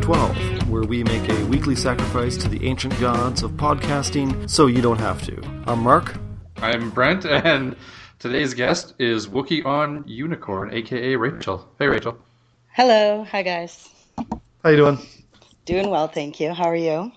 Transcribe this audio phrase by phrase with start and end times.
[0.00, 4.82] 2012, where we make a weekly sacrifice to the ancient gods of podcasting so you
[4.82, 5.40] don't have to.
[5.68, 6.16] I'm Mark.
[6.56, 7.76] I'm Brent, and
[8.18, 11.68] today's guest is Wookie on Unicorn, aka Rachel.
[11.78, 12.18] Hey, Rachel.
[12.72, 13.22] Hello.
[13.30, 13.88] Hi, guys.
[14.64, 14.98] How you doing?
[15.64, 16.52] Doing well, thank you.
[16.52, 17.12] How are you?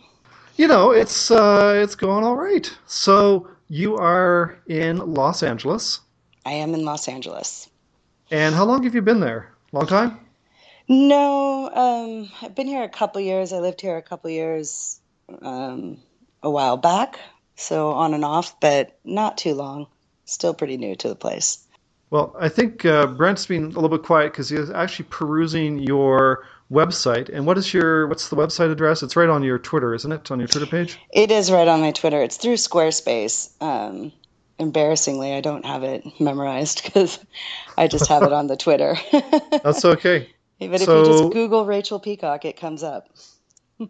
[0.58, 2.72] You know, it's uh, it's going all right.
[2.86, 6.02] So you are in Los Angeles,
[6.46, 7.70] I am in Los Angeles.
[8.30, 9.52] and how long have you been there?
[9.72, 10.20] Long time?
[10.90, 13.52] No, um, I've been here a couple years.
[13.52, 15.00] I lived here a couple years
[15.42, 15.98] um,
[16.42, 17.20] a while back,
[17.56, 19.88] so on and off, but not too long.
[20.26, 21.66] Still pretty new to the place.
[22.10, 26.46] Well, I think uh, Brent's been a little bit quiet because he's actually perusing your
[26.72, 27.30] website.
[27.34, 29.04] And what is your what's the website address?
[29.04, 30.32] It's right on your Twitter, isn't it?
[30.32, 30.98] On your Twitter page.
[31.12, 32.22] It is right on my Twitter.
[32.22, 33.52] It's through Squarespace.
[33.62, 34.14] Um,
[34.58, 37.20] embarrassingly, I don't have it memorized because
[37.78, 38.96] I just have it on the Twitter.
[39.64, 40.30] That's okay.
[40.60, 43.10] But if you So- just Google Rachel Peacock, it comes up.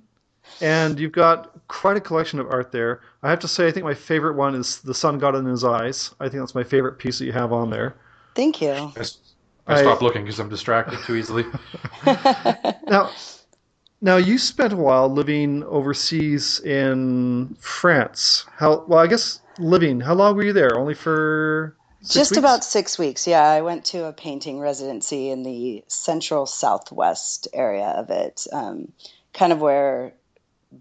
[0.62, 3.02] And you've got quite a collection of art there.
[3.22, 5.66] I have to say, I think my favorite one is the sun god in his
[5.66, 6.16] eyes.
[6.22, 7.98] I think that's my favorite piece that you have on there.
[8.34, 8.94] Thank you.
[9.68, 11.44] I stopped looking because I'm distracted too easily.
[12.88, 13.12] Now,
[14.02, 18.45] now you spent a while living overseas in France.
[18.56, 19.00] How well?
[19.00, 20.00] I guess living.
[20.00, 20.78] How long were you there?
[20.78, 22.38] Only for six Just weeks?
[22.38, 23.28] about six weeks.
[23.28, 28.92] Yeah, I went to a painting residency in the central southwest area of it, um,
[29.33, 30.14] kind of where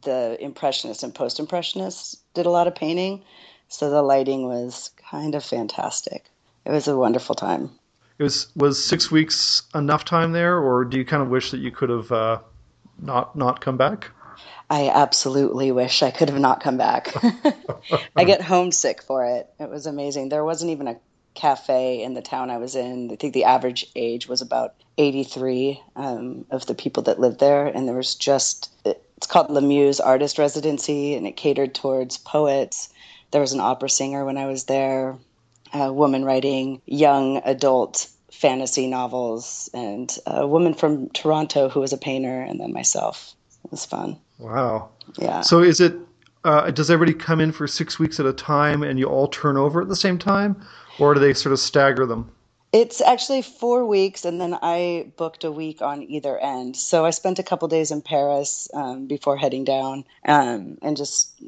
[0.03, 3.23] the Impressionists and Post Impressionists did a lot of painting.
[3.69, 6.31] So the lighting was kind of fantastic.
[6.65, 7.71] It was a wonderful time.
[8.19, 11.59] It was was six weeks enough time there, or do you kind of wish that
[11.59, 12.39] you could have uh,
[12.99, 14.11] not not come back?
[14.69, 17.15] I absolutely wish I could have not come back.
[18.17, 19.49] I get homesick for it.
[19.61, 20.29] It was amazing.
[20.29, 20.97] There wasn't even a
[21.37, 23.11] cafe in the town I was in.
[23.13, 27.67] I think the average age was about 83 um, of the people that lived there.
[27.67, 32.89] And there was just, it's called La Muse Artist Residency, and it catered towards poets.
[33.31, 35.17] There was an opera singer when I was there,
[35.73, 41.99] a woman writing young adult fantasy novels, and a woman from Toronto who was a
[41.99, 43.35] painter, and then myself.
[43.65, 44.19] It was fun.
[44.39, 44.91] Wow.
[45.19, 45.41] Yeah.
[45.41, 45.95] So is it?
[46.45, 49.57] Uh, does everybody come in for six weeks at a time, and you all turn
[49.57, 50.55] over at the same time,
[50.99, 52.31] or do they sort of stagger them?
[52.73, 56.77] It's actually four weeks, and then I booked a week on either end.
[56.77, 61.41] So I spent a couple days in Paris um, before heading down, um, and just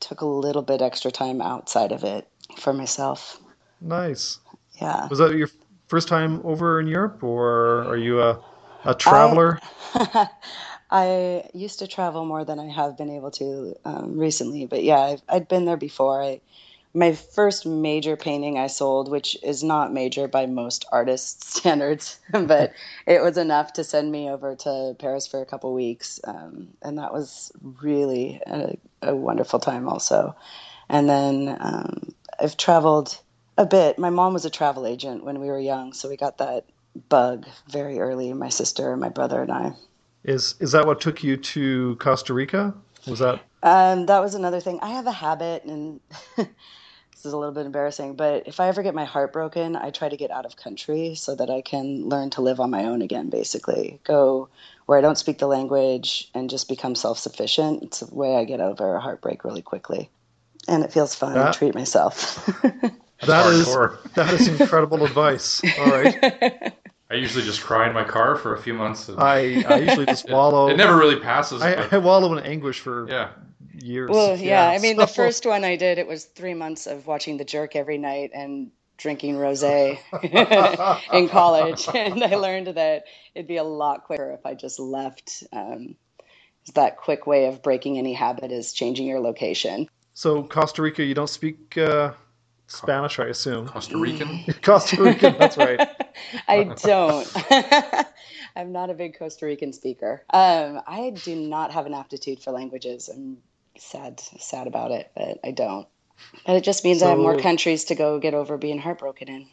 [0.00, 2.28] took a little bit extra time outside of it
[2.58, 3.40] for myself.
[3.80, 4.38] Nice.
[4.80, 5.08] Yeah.
[5.08, 5.48] Was that your
[5.88, 8.40] first time over in Europe, or are you a
[8.86, 9.58] a traveler?
[10.90, 15.00] I used to travel more than I have been able to um, recently, but yeah,
[15.00, 16.22] I've, I'd been there before.
[16.22, 16.40] I,
[16.96, 22.72] my first major painting I sold, which is not major by most artists' standards, but
[23.06, 26.98] it was enough to send me over to Paris for a couple weeks, um, and
[26.98, 27.52] that was
[27.82, 30.34] really a, a wonderful time, also.
[30.88, 33.20] And then um, I've traveled
[33.58, 33.98] a bit.
[33.98, 36.64] My mom was a travel agent when we were young, so we got that
[37.10, 38.32] bug very early.
[38.32, 39.72] My sister, my brother, and I.
[40.24, 42.74] Is is that what took you to Costa Rica?
[43.06, 44.78] Was that Um, that was another thing.
[44.82, 46.00] I have a habit, and
[46.36, 49.90] this is a little bit embarrassing, but if I ever get my heart broken, I
[49.90, 52.84] try to get out of country so that I can learn to live on my
[52.84, 54.00] own again, basically.
[54.04, 54.48] Go
[54.86, 57.82] where I don't speak the language and just become self sufficient.
[57.82, 60.10] It's a way I get over a heartbreak really quickly.
[60.68, 62.44] And it feels fun That- to treat myself.
[63.22, 63.66] that, is,
[64.14, 65.62] that is incredible advice.
[65.78, 66.72] All right,
[67.10, 69.08] I usually just cry in my car for a few months.
[69.08, 70.68] And I I usually just wallow.
[70.68, 71.62] it never really passes.
[71.62, 73.30] I, but I wallow in anguish for yeah.
[73.72, 74.10] years.
[74.10, 77.36] well, yeah, I mean, the first one I did, it was three months of watching
[77.36, 79.98] The Jerk every night and drinking rosé
[81.12, 83.04] in college, and I learned that
[83.34, 85.44] it'd be a lot quicker if I just left.
[85.52, 85.96] Um,
[86.74, 89.88] that quick way of breaking any habit is changing your location.
[90.14, 92.12] So Costa Rica, you don't speak uh,
[92.66, 93.68] Spanish, I assume.
[93.68, 94.44] Costa Rican.
[94.62, 95.36] Costa Rican.
[95.38, 95.88] that's right.
[96.48, 97.28] I don't.
[98.56, 100.24] I'm not a big Costa Rican speaker.
[100.30, 103.08] Um, I do not have an aptitude for languages.
[103.08, 103.38] I'm
[103.78, 105.86] sad, sad about it, but I don't.
[106.46, 109.48] But it just means I have more countries to go get over being heartbroken in.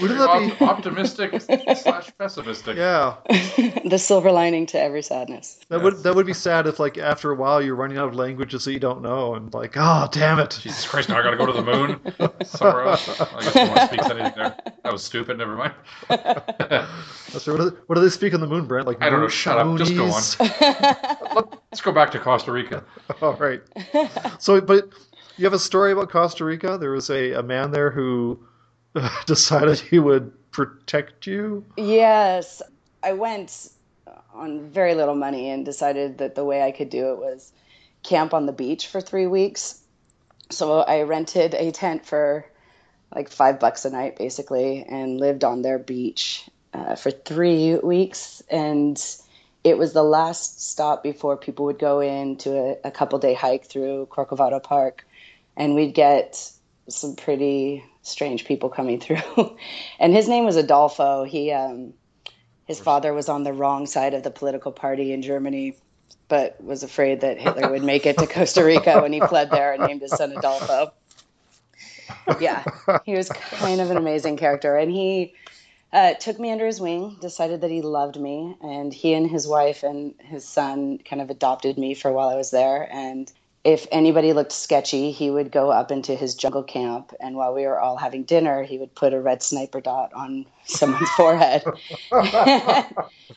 [0.00, 0.64] Wouldn't that be?
[0.64, 2.76] optimistic slash pessimistic.
[2.76, 3.16] Yeah,
[3.84, 5.60] the silver lining to every sadness.
[5.68, 8.14] that would that would be sad if like after a while you're running out of
[8.14, 10.58] languages that you don't know and like, oh damn it.
[10.62, 11.08] Jesus Christ!
[11.08, 12.00] Now I got to go to the moon.
[12.44, 13.20] Somewhere else.
[13.20, 14.56] I guess no one speaks anything there.
[14.82, 15.38] That was stupid.
[15.38, 15.74] Never mind.
[16.08, 17.48] That's right.
[17.48, 18.86] What, do they, what do they speak on the moon, Brent?
[18.86, 19.28] Like I don't know.
[19.28, 19.78] Shut up.
[19.78, 21.54] Just go Moonies?
[21.70, 22.84] Let's go back to Costa Rica.
[23.22, 23.60] All right.
[24.38, 24.88] So, but
[25.36, 26.78] you have a story about Costa Rica.
[26.78, 28.40] There was a, a man there who
[29.26, 31.64] decided he would protect you.
[31.76, 32.62] Yes.
[33.02, 33.70] I went
[34.34, 37.52] on very little money and decided that the way I could do it was
[38.02, 39.82] camp on the beach for three weeks.
[40.50, 42.46] So I rented a tent for
[43.14, 48.42] like five bucks a night, basically, and lived on their beach uh, for three weeks.
[48.50, 49.02] And
[49.64, 53.66] it was the last stop before people would go into a, a couple day hike
[53.66, 55.06] through Corcovado Park.
[55.56, 56.50] And we'd get
[56.88, 59.56] some pretty strange people coming through.
[59.98, 61.24] and his name was Adolfo.
[61.24, 61.92] He, um,
[62.66, 65.76] his father was on the wrong side of the political party in Germany,
[66.28, 69.72] but was afraid that Hitler would make it to Costa Rica when he fled there
[69.72, 70.92] and named his son Adolfo.
[72.40, 72.64] Yeah,
[73.04, 74.76] he was kind of an amazing character.
[74.76, 75.34] And he
[75.92, 79.46] uh, took me under his wing, decided that he loved me, and he and his
[79.46, 82.88] wife and his son kind of adopted me for while I was there.
[82.92, 83.30] And
[83.64, 87.66] if anybody looked sketchy, he would go up into his jungle camp, and while we
[87.66, 91.64] were all having dinner, he would put a red sniper dot on someone's forehead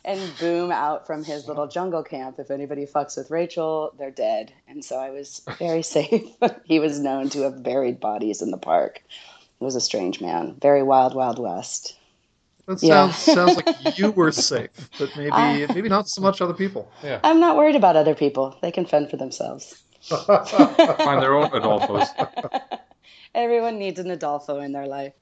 [0.04, 2.38] and boom out from his little jungle camp.
[2.38, 4.52] If anybody fucks with Rachel, they're dead.
[4.68, 6.22] And so I was very safe.
[6.64, 9.02] he was known to have buried bodies in the park.
[9.58, 11.98] He was a strange man, very wild, wild west.
[12.66, 13.34] That sounds yeah.
[13.34, 16.90] sounds like you were safe, but maybe I, maybe not so much other people.
[17.02, 17.20] Yeah.
[17.22, 18.56] I'm not worried about other people.
[18.62, 19.82] They can fend for themselves.
[20.08, 22.08] Find their own Adolfos.
[23.34, 25.12] Everyone needs an Adolfo in their life.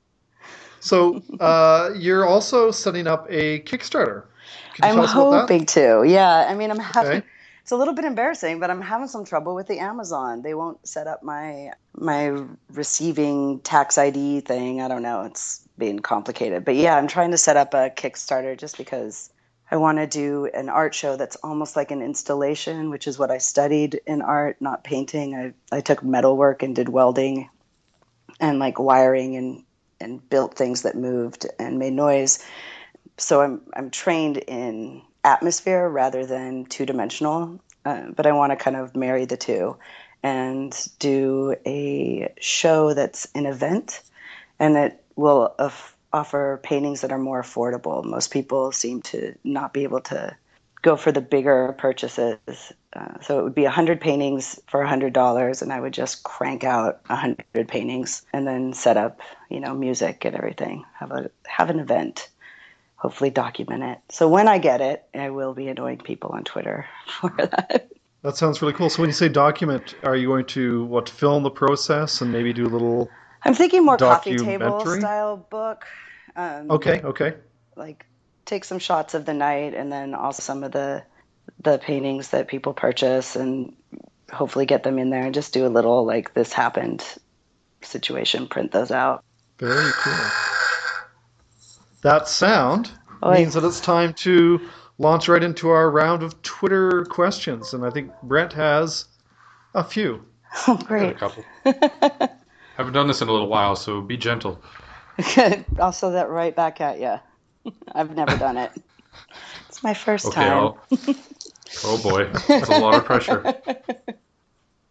[0.81, 4.25] So uh, you're also setting up a Kickstarter.
[4.83, 6.05] I'm hoping to.
[6.06, 7.19] Yeah, I mean, I'm having.
[7.19, 7.27] Okay.
[7.62, 10.43] It's a little bit embarrassing, but I'm having some trouble with the Amazon.
[10.43, 14.82] They won't set up my my receiving tax ID thing.
[14.82, 15.23] I don't know.
[15.23, 19.31] It's being complicated, but yeah, I'm trying to set up a Kickstarter just because
[19.70, 23.31] I want to do an art show that's almost like an installation, which is what
[23.31, 25.35] I studied in art, not painting.
[25.35, 27.49] I, I took metalwork and did welding
[28.38, 29.65] and like wiring and,
[29.99, 32.44] and built things that moved and made noise.
[33.17, 38.57] So I'm, I'm trained in atmosphere rather than two dimensional, uh, but I want to
[38.57, 39.77] kind of marry the two
[40.23, 44.03] and do a show that's an event
[44.59, 45.55] and it will
[46.13, 48.05] offer paintings that are more affordable.
[48.05, 50.37] Most people seem to not be able to
[50.83, 52.73] go for the bigger purchases.
[52.93, 57.01] Uh, so it would be 100 paintings for $100 and I would just crank out
[57.07, 60.85] 100 paintings and then set up, you know, music and everything.
[60.99, 62.29] Have a have an event.
[63.03, 63.99] Hopefully document it.
[64.11, 66.87] So when I get it, I will be annoying people on Twitter
[67.21, 67.91] for that.
[68.23, 68.89] That sounds really cool.
[68.91, 72.53] So when you say document, are you going to what film the process and maybe
[72.53, 73.11] do a little
[73.43, 75.85] I'm thinking more coffee table style book.
[76.37, 77.35] Um, okay, okay.
[77.75, 78.07] Like
[78.45, 81.03] take some shots of the night and then also some of the
[81.59, 83.75] the paintings that people purchase and
[84.33, 87.05] hopefully get them in there and just do a little like this happened
[87.82, 89.25] situation, print those out.
[89.59, 90.52] Very cool.
[92.03, 92.91] That sound
[93.25, 93.35] Oy.
[93.35, 94.61] means that it's time to
[94.99, 99.06] launch right into our round of Twitter questions, and I think Brent has
[99.75, 100.25] a few.
[100.69, 101.13] Oh, great!
[101.13, 101.44] A couple.
[102.77, 104.61] Haven't done this in a little while, so be gentle.
[105.79, 107.73] I'll throw that right back at you.
[107.94, 108.71] I've never done it.
[109.71, 110.75] It's my first okay, time.
[111.85, 113.55] oh boy, that's a lot of pressure.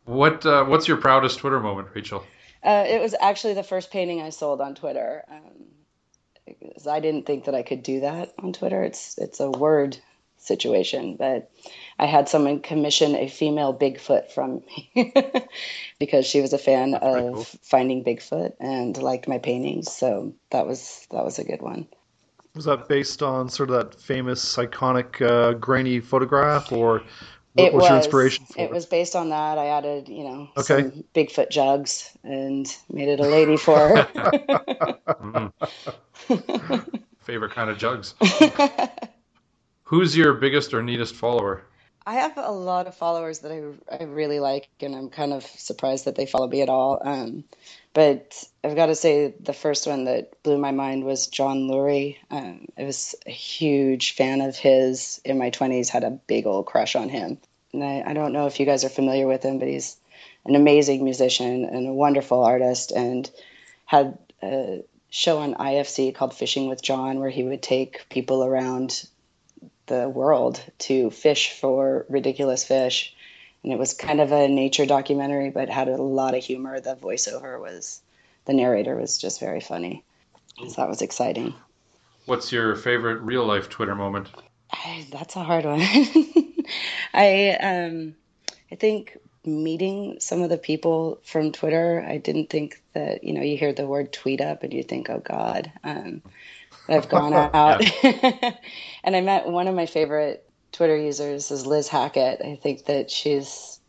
[0.06, 2.24] What uh, What's your proudest Twitter moment, Rachel?
[2.63, 5.24] Uh, it was actually the first painting I sold on Twitter.
[5.30, 5.68] Um,
[6.89, 8.84] I didn't think that I could do that on Twitter.
[8.84, 9.98] It's it's a word
[10.38, 11.51] situation, but
[12.00, 14.63] I had someone commission a female Bigfoot from
[14.96, 15.13] me
[16.00, 17.43] because she was a fan That's of cool.
[17.62, 19.91] finding Bigfoot and liked my paintings.
[19.91, 21.88] So that was that was a good one.
[22.55, 27.01] Was that based on sort of that famous iconic uh, grainy photograph, or
[27.53, 28.46] what it was, was your inspiration?
[28.46, 28.62] For?
[28.62, 29.58] It was based on that.
[29.58, 30.81] I added, you know, okay.
[30.81, 35.51] some Bigfoot jugs and made it a lady for her.
[37.20, 38.16] Favorite kind of jugs.
[39.84, 41.63] Who's your biggest or neatest follower?
[42.06, 45.44] I have a lot of followers that I, I really like, and I'm kind of
[45.44, 47.00] surprised that they follow me at all.
[47.04, 47.44] Um,
[47.94, 52.18] but I've got to say, the first one that blew my mind was John Lurie.
[52.32, 56.66] Um, I was a huge fan of his in my 20s, had a big old
[56.66, 57.38] crush on him.
[57.74, 59.98] And I, I don't know if you guys are familiar with him, but he's
[60.46, 63.30] an amazing musician and a wonderful artist, and
[63.86, 69.08] had a show on IFC called Fishing with John, where he would take people around
[69.86, 73.13] the world to fish for ridiculous fish.
[73.62, 76.80] And it was kind of a nature documentary, but had a lot of humor.
[76.80, 78.01] The voiceover was,
[78.46, 80.03] the narrator was just very funny.
[80.58, 81.53] So that was exciting.
[82.25, 84.30] What's your favorite real life Twitter moment?
[84.72, 85.82] I, that's a hard one.
[87.13, 88.15] I um,
[88.72, 93.41] I think meeting some of the people from Twitter, I didn't think that you know
[93.41, 95.71] you hear the word tweet up and you think, oh God.
[95.83, 96.21] Um,
[96.88, 97.83] I've gone out.
[99.03, 102.41] and I met one of my favorite Twitter users is Liz Hackett.
[102.43, 103.79] I think that she's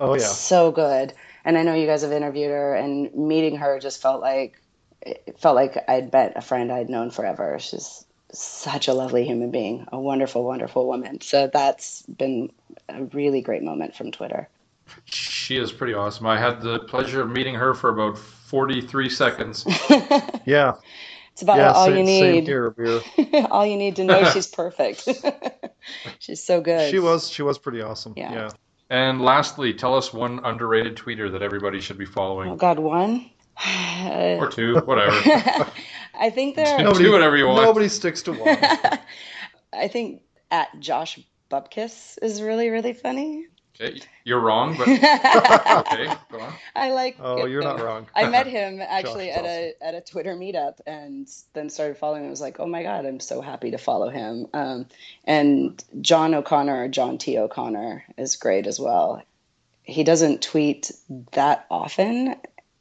[0.00, 1.12] oh yeah so good.
[1.44, 4.60] And I know you guys have interviewed her, and meeting her just felt like
[5.00, 7.58] it felt like I'd met a friend I'd known forever.
[7.58, 11.20] She's such a lovely human being, a wonderful, wonderful woman.
[11.20, 12.52] So that's been
[12.88, 14.48] a really great moment from Twitter.
[15.04, 16.26] She is pretty awesome.
[16.26, 19.64] I had the pleasure of meeting her for about 43 seconds.
[20.44, 20.74] yeah.
[21.32, 22.46] It's about yeah, all same, you need.
[22.46, 22.74] Here,
[23.50, 25.08] all you need to know she's perfect.
[26.18, 26.90] she's so good.
[26.90, 28.12] She was she was pretty awesome.
[28.16, 28.32] Yeah.
[28.32, 28.50] yeah.
[28.90, 32.50] And lastly, tell us one underrated tweeter that everybody should be following.
[32.50, 33.30] Oh God, one
[33.66, 35.16] or two, whatever.
[36.14, 36.76] I think there.
[36.76, 37.62] Are, nobody, do whatever you want.
[37.62, 38.58] Nobody sticks to one.
[39.72, 40.20] I think
[40.50, 41.18] at Josh
[41.50, 43.46] Bubkiss is really really funny.
[43.80, 46.52] Okay, you're wrong, but okay, go on.
[46.76, 47.16] I like.
[47.18, 48.06] Oh, you're not wrong.
[48.14, 52.22] I met him actually at a at a Twitter meetup, and then started following.
[52.22, 52.26] him.
[52.28, 54.46] I was like, oh my god, I'm so happy to follow him.
[54.52, 54.86] Um,
[55.24, 59.22] and John O'Connor or John T O'Connor is great as well.
[59.82, 60.92] He doesn't tweet
[61.32, 62.36] that often,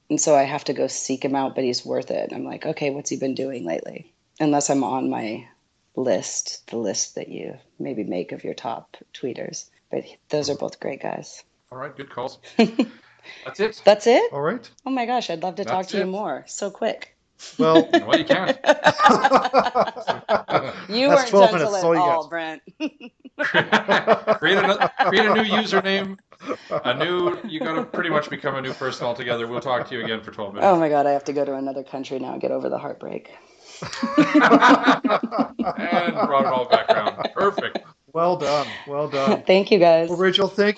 [0.09, 1.55] and so I have to go seek him out.
[1.55, 2.33] But he's worth it.
[2.33, 4.11] I'm like, okay, what's he been doing lately?
[4.39, 5.47] Unless I'm on my
[5.95, 9.65] list, the list that you maybe make of your top tweeters.
[9.91, 11.43] But those are both great guys.
[11.71, 12.39] All right, good calls.
[13.45, 13.81] That's it.
[13.85, 14.33] That's it?
[14.33, 14.67] All right.
[14.85, 16.01] Oh my gosh, I'd love to That's talk to it.
[16.01, 16.43] you more.
[16.47, 17.15] So quick.
[17.57, 18.57] Well, well you can't.
[20.89, 22.61] you weren't gentle minutes, at all, all Brent.
[22.79, 26.17] create, a, create a new username.
[26.69, 29.45] A new, you got to pretty much become a new person altogether.
[29.47, 30.67] We'll talk to you again for 12 minutes.
[30.67, 32.79] Oh my God, I have to go to another country now and get over the
[32.79, 33.31] heartbreak.
[33.81, 33.91] and
[36.27, 37.33] brought it all back around.
[37.33, 37.79] Perfect.
[38.13, 38.67] Well done.
[38.87, 39.43] Well done.
[39.47, 40.09] thank you, guys.
[40.09, 40.77] Well, Rachel, thank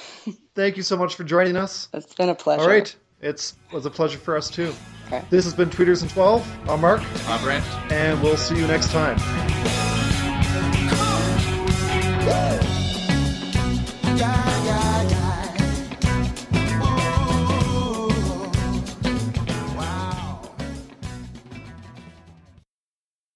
[0.55, 1.87] thank you so much for joining us.
[1.93, 2.61] It's been a pleasure.
[2.61, 2.95] All right.
[3.21, 4.73] It's it was a pleasure for us too.
[5.07, 5.23] Okay.
[5.29, 6.69] This has been Tweeters in 12.
[6.69, 7.01] I'm Mark.
[7.27, 7.65] I'm Brent.
[7.91, 9.17] And we'll see you next time.